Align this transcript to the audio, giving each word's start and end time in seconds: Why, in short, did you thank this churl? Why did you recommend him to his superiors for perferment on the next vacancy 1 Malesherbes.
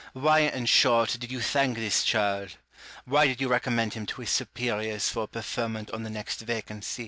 Why, 0.13 0.39
in 0.39 0.65
short, 0.65 1.15
did 1.19 1.31
you 1.31 1.41
thank 1.41 1.77
this 1.77 2.03
churl? 2.03 2.47
Why 3.05 3.27
did 3.27 3.39
you 3.39 3.47
recommend 3.47 3.93
him 3.93 4.07
to 4.07 4.21
his 4.21 4.31
superiors 4.31 5.09
for 5.09 5.27
perferment 5.27 5.91
on 5.91 6.01
the 6.01 6.09
next 6.09 6.39
vacancy 6.39 6.69
1 6.71 6.79
Malesherbes. 6.79 6.99